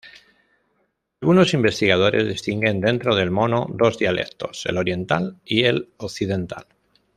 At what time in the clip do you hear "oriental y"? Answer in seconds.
4.79-5.65